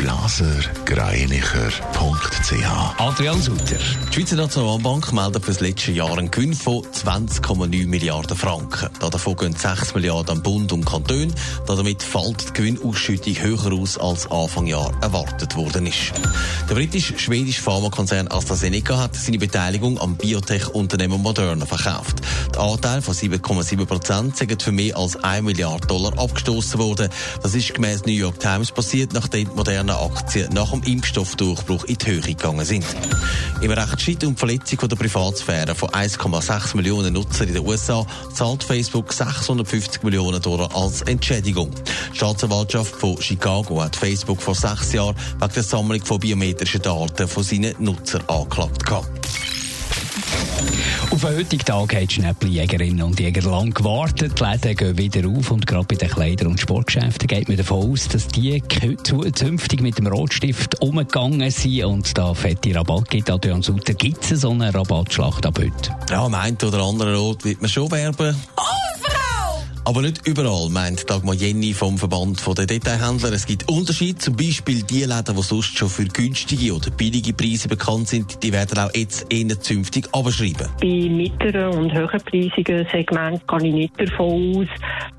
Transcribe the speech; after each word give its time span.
blasergreinicher.ch. 0.00 2.98
Adrian 2.98 3.42
Sutter. 3.42 3.76
Die 4.08 4.14
Schweizer 4.14 4.36
Nationalbank 4.36 5.12
meldet 5.12 5.44
für 5.44 5.50
das 5.50 5.60
letzte 5.60 5.92
Jahr 5.92 6.16
einen 6.16 6.30
Gewinn 6.30 6.54
von 6.54 6.82
20,9 6.84 7.86
Milliarden 7.86 8.34
Franken. 8.34 8.88
Davon 8.98 9.36
gehen 9.36 9.54
6 9.54 9.94
Milliarden 9.94 10.38
am 10.38 10.42
Bund 10.42 10.72
und 10.72 10.86
Kanton. 10.86 11.34
Damit 11.66 12.02
fällt 12.02 12.48
die 12.48 12.52
Gewinnausschüttung 12.54 13.34
höher 13.34 13.72
aus, 13.74 13.98
als 13.98 14.30
Anfang 14.30 14.66
Jahr 14.66 14.90
erwartet 15.02 15.54
worden 15.54 15.86
ist. 15.86 16.14
Der 16.70 16.76
britisch-schwedische 16.76 17.60
Pharmakonzern 17.60 18.28
AstraZeneca 18.28 18.96
hat 18.96 19.14
seine 19.14 19.36
Beteiligung 19.36 20.00
am 20.00 20.16
Biotech-Unternehmen 20.16 21.20
Moderna 21.20 21.66
verkauft. 21.66 22.22
Der 22.54 22.62
Anteil 22.62 23.02
von 23.02 23.14
7,7 23.14 23.84
Prozent 23.84 24.38
sind 24.38 24.62
für 24.62 24.72
mehr 24.72 24.96
als 24.96 25.22
1 25.22 25.44
Milliarde 25.44 25.86
Dollar 25.86 26.18
abgestoßen 26.18 26.80
worden. 26.80 27.10
Das 27.42 27.54
ist 27.54 27.74
gemäß 27.74 28.06
New 28.06 28.12
York 28.12 28.40
Times 28.40 28.72
passiert, 28.72 29.12
nachdem 29.12 29.50
Moderna 29.54 29.89
Aktien 29.96 30.52
nach 30.52 30.70
dem 30.70 30.82
Impfstoffdurchbruch 30.82 31.84
in 31.84 31.96
die 31.96 32.06
Höhe 32.06 32.20
gegangen 32.20 32.64
sind. 32.64 32.84
Im 33.60 33.70
Rechtsstreit 33.70 34.24
um 34.24 34.34
die 34.34 34.38
Verletzung 34.38 34.88
der 34.88 34.96
Privatsphäre 34.96 35.74
von 35.74 35.90
1,6 35.90 36.76
Millionen 36.76 37.12
Nutzern 37.12 37.48
in 37.48 37.54
den 37.54 37.66
USA 37.66 38.06
zahlt 38.34 38.64
Facebook 38.64 39.12
650 39.12 40.02
Millionen 40.02 40.40
Dollar 40.40 40.74
als 40.74 41.02
Entschädigung. 41.02 41.70
Die 42.12 42.16
Staatsanwaltschaft 42.16 42.94
von 42.94 43.20
Chicago 43.20 43.82
hat 43.82 43.96
Facebook 43.96 44.40
vor 44.40 44.54
sechs 44.54 44.92
Jahren 44.92 45.16
wegen 45.38 45.52
der 45.52 45.62
Sammlung 45.62 46.04
von 46.04 46.20
biometrischen 46.20 46.82
Daten 46.82 47.28
von 47.28 47.42
seinen 47.42 47.74
Nutzern 47.78 48.22
angeklagt. 48.28 48.84
Gehabt. 48.86 49.19
Auf 51.22 51.28
den 51.28 51.36
heutigen 51.36 51.64
Tag 51.66 51.94
haben 51.94 52.06
die 52.06 52.14
Schnäppeljägerinnen 52.14 53.02
und 53.02 53.20
Jäger 53.20 53.42
lang 53.42 53.74
gewartet. 53.74 54.40
Die 54.40 54.42
Läden 54.42 54.74
gehen 54.74 54.96
wieder 54.96 55.28
auf 55.28 55.50
und 55.50 55.66
gerade 55.66 55.84
bei 55.84 55.96
den 55.96 56.08
Kleider- 56.08 56.46
und 56.46 56.58
Sportgeschäften 56.58 57.26
geht 57.26 57.46
man 57.46 57.58
davon 57.58 57.92
aus, 57.92 58.08
dass 58.08 58.26
die 58.26 58.62
zukünftig 59.02 59.82
mit 59.82 59.98
dem 59.98 60.06
Rotstift 60.06 60.80
umgegangen 60.80 61.50
sind 61.50 61.84
und 61.84 62.16
da 62.16 62.32
fette 62.32 62.74
Rabatt 62.74 63.10
gibt. 63.10 63.28
Adrian 63.28 63.60
Sutter, 63.60 63.92
gibt 63.92 64.30
es 64.30 64.40
so 64.40 64.50
eine 64.52 64.72
Rabattschlacht 64.72 65.44
ab 65.44 65.58
heute? 65.58 65.94
Ja, 66.08 66.24
am 66.24 66.32
einen 66.32 66.56
oder 66.56 66.82
anderen 66.82 67.14
Ort 67.16 67.44
wird 67.44 67.60
man 67.60 67.68
schon 67.68 67.90
werben. 67.90 68.34
Aber 69.84 70.02
nicht 70.02 70.26
überall, 70.26 70.68
meint 70.68 71.08
Dagmar 71.08 71.34
Jenny 71.34 71.72
vom 71.72 71.96
Verband 71.96 72.46
der 72.58 72.66
Detailhändler. 72.66 73.32
Es 73.32 73.46
gibt 73.46 73.68
Unterschiede. 73.68 74.18
Zum 74.18 74.36
Beispiel 74.36 74.82
die 74.82 75.04
Läden, 75.04 75.34
die 75.34 75.42
sonst 75.42 75.76
schon 75.76 75.88
für 75.88 76.04
günstige 76.04 76.74
oder 76.74 76.90
billige 76.90 77.32
Preise 77.32 77.68
bekannt 77.68 78.08
sind, 78.08 78.42
die 78.42 78.52
werden 78.52 78.78
auch 78.78 78.94
jetzt 78.94 79.26
eher 79.32 79.58
zünftig 79.60 80.08
abschreiben. 80.12 80.68
Bei 80.80 81.08
mittleren 81.08 81.78
und 81.78 81.92
höherpreisigen 81.92 82.86
Segmenten 82.92 83.46
kann 83.46 83.64
ich 83.64 83.72
nicht 83.72 84.00
davon 84.00 84.56
aus, 84.56 84.68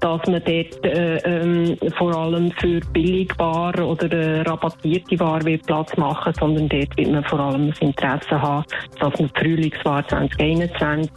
dass 0.00 0.26
man 0.26 0.42
dort 0.44 0.84
äh, 0.84 1.16
ähm, 1.18 1.76
vor 1.96 2.14
allem 2.14 2.50
für 2.52 2.80
Billigwaren 2.92 3.84
oder 3.84 4.12
äh, 4.12 4.40
rabattierte 4.42 5.18
wird 5.18 5.66
Platz 5.66 5.96
machen, 5.96 6.32
sondern 6.38 6.68
dort 6.68 6.96
wird 6.96 7.10
man 7.10 7.24
vor 7.24 7.40
allem 7.40 7.70
das 7.70 7.78
Interesse 7.80 8.42
haben, 8.42 8.64
dass 8.98 9.18
man 9.18 9.30
die 9.34 9.40
Frühlingsware 9.40 10.06
2021 10.08 11.10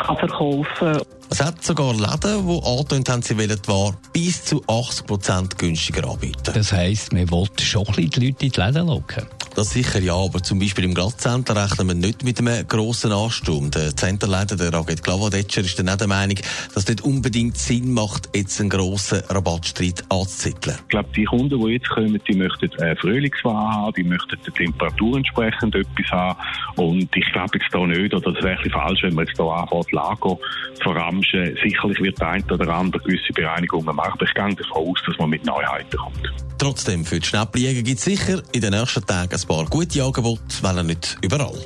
kann 0.00 0.16
verkaufen 0.16 0.92
kann. 0.92 1.19
Es 1.32 1.40
hat 1.40 1.64
sogar 1.64 1.94
Läden, 1.94 2.46
die 2.46 2.62
angetönt 2.64 3.08
haben, 3.08 3.22
sie 3.22 3.38
wollen 3.38 3.60
Ware 3.66 3.96
bis 4.12 4.44
zu 4.44 4.62
80% 4.64 5.56
günstiger 5.56 6.10
anbieten. 6.10 6.52
Das 6.52 6.72
heisst, 6.72 7.12
man 7.12 7.30
will 7.30 7.46
schon 7.60 7.86
ein 7.86 7.94
bisschen 7.94 8.10
die 8.10 8.26
Leute 8.26 8.46
in 8.46 8.52
die 8.52 8.60
Läden 8.60 8.86
locken. 8.88 9.26
Das 9.60 9.72
sicher 9.72 10.00
ja, 10.00 10.14
aber 10.14 10.42
zum 10.42 10.58
Beispiel 10.58 10.84
im 10.84 10.94
Glattzentrum 10.94 11.54
rechnen 11.54 11.88
wir 11.88 11.94
nicht 11.94 12.24
mit 12.24 12.38
einem 12.38 12.66
grossen 12.66 13.12
Ansturm. 13.12 13.70
Der 13.70 13.94
Zenterleiter, 13.94 14.56
der 14.56 14.72
Raget 14.72 15.02
Glavadetscher, 15.02 15.60
ist 15.60 15.78
dann 15.78 15.90
auch 15.90 15.96
der 15.96 16.06
Meinung, 16.06 16.36
dass 16.72 16.84
es 16.84 16.88
nicht 16.88 17.02
unbedingt 17.02 17.58
Sinn 17.58 17.92
macht, 17.92 18.30
jetzt 18.34 18.58
einen 18.58 18.70
grossen 18.70 19.20
Rabattstreit 19.28 20.02
anzuzetteln. 20.08 20.76
Ich 20.80 20.88
glaube, 20.88 21.10
die 21.14 21.24
Kunden, 21.24 21.62
die 21.62 21.72
jetzt 21.72 21.90
kommen, 21.90 22.18
die 22.26 22.34
möchten 22.36 22.70
eine 22.80 22.96
Frühlingsware 22.96 23.54
haben, 23.54 23.92
die 23.98 24.04
möchten 24.04 24.38
der 24.46 24.54
Temperatur 24.54 25.18
entsprechend 25.18 25.74
etwas 25.74 26.10
haben. 26.10 26.38
Und 26.76 27.14
ich 27.14 27.30
glaube 27.30 27.58
jetzt 27.58 27.68
da 27.70 27.86
nicht, 27.86 28.14
oder 28.14 28.32
das 28.32 28.42
wäre 28.42 28.70
falsch, 28.70 29.02
wenn 29.02 29.12
man 29.12 29.26
jetzt 29.26 29.38
da 29.38 29.44
anfängt, 29.44 29.92
Lager 29.92 30.38
verramschen. 30.82 31.58
Sicherlich 31.62 32.00
wird 32.00 32.18
der 32.18 32.28
eine 32.28 32.44
oder 32.46 32.74
andere 32.74 33.02
gewisse 33.02 33.34
Bereinigungen 33.34 33.94
machen, 33.94 34.12
aber 34.14 34.24
ich 34.24 34.32
gehe 34.32 34.54
davon 34.54 34.88
aus, 34.88 34.98
dass 35.06 35.18
man 35.18 35.28
mit 35.28 35.44
Neuheiten 35.44 35.98
kommt. 35.98 36.32
Trotzdem, 36.60 37.06
für 37.06 37.18
die 37.18 37.26
Schnäppeljäger 37.26 37.82
gibt 37.82 37.98
es 38.00 38.04
sicher 38.04 38.42
in 38.52 38.60
den 38.60 38.72
nächsten 38.72 39.04
Tagen 39.06 39.32
ein 39.32 39.48
paar 39.50 39.66
gute 39.66 40.00
Angebote, 40.04 40.40
weil 40.62 40.84
nicht 40.84 41.18
überall. 41.22 41.58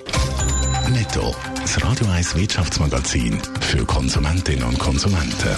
Netto, 0.91 1.35
das 1.61 1.85
Radio 1.85 2.07
1 2.07 2.35
Wirtschaftsmagazin 2.35 3.39
für 3.61 3.85
Konsumentinnen 3.85 4.65
und 4.65 4.79
Konsumenten. 4.79 5.55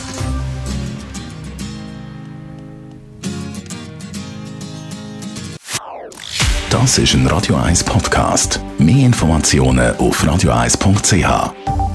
Das 6.69 6.99
ist 6.99 7.15
ein 7.15 7.29
Radio 7.29 7.55
1 7.55 7.85
Podcast. 7.85 8.59
Mehr 8.77 9.07
Informationen 9.07 9.97
auf 9.99 10.25
radio1.ch. 10.25 11.86